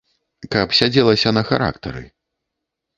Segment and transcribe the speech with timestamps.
[0.55, 2.05] Каб сядзелася на характары.